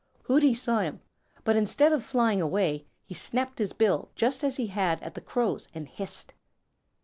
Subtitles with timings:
[0.23, 0.99] Hooty saw him,
[1.43, 5.21] but instead of flying away, he snapped his bill just as he had at the
[5.21, 6.33] Crows and hissed.